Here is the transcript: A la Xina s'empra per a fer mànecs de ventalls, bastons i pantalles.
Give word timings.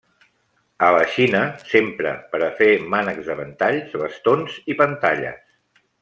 A 0.85 0.87
la 0.95 1.01
Xina 1.15 1.41
s'empra 1.73 2.13
per 2.33 2.41
a 2.45 2.49
fer 2.61 2.69
mànecs 2.97 3.29
de 3.33 3.39
ventalls, 3.45 3.93
bastons 4.05 4.57
i 4.75 4.79
pantalles. 4.85 5.81